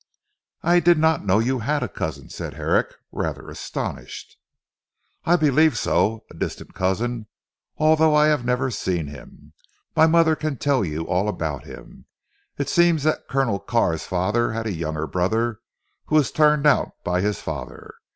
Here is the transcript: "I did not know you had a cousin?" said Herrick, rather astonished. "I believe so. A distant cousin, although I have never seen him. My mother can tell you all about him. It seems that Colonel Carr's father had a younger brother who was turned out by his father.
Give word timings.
"I 0.63 0.79
did 0.79 0.97
not 0.97 1.23
know 1.27 1.37
you 1.37 1.59
had 1.59 1.83
a 1.83 1.87
cousin?" 1.87 2.27
said 2.29 2.55
Herrick, 2.55 2.87
rather 3.11 3.51
astonished. 3.51 4.35
"I 5.25 5.35
believe 5.35 5.77
so. 5.77 6.23
A 6.31 6.33
distant 6.33 6.73
cousin, 6.73 7.27
although 7.77 8.15
I 8.15 8.25
have 8.25 8.43
never 8.43 8.71
seen 8.71 9.05
him. 9.09 9.53
My 9.95 10.07
mother 10.07 10.35
can 10.35 10.57
tell 10.57 10.83
you 10.83 11.07
all 11.07 11.29
about 11.29 11.65
him. 11.65 12.05
It 12.57 12.67
seems 12.67 13.03
that 13.03 13.27
Colonel 13.29 13.59
Carr's 13.59 14.05
father 14.07 14.53
had 14.53 14.65
a 14.65 14.71
younger 14.73 15.05
brother 15.05 15.59
who 16.07 16.15
was 16.15 16.31
turned 16.31 16.65
out 16.65 16.93
by 17.03 17.21
his 17.21 17.39
father. 17.39 17.93